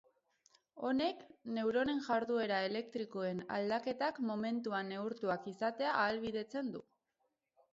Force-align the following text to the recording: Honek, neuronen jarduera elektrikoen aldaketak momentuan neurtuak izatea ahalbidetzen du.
Honek, 0.87 1.19
neuronen 1.57 1.99
jarduera 2.07 2.57
elektrikoen 2.69 3.43
aldaketak 3.57 4.19
momentuan 4.31 4.91
neurtuak 4.95 5.47
izatea 5.53 5.93
ahalbidetzen 6.01 6.73
du. 6.79 6.83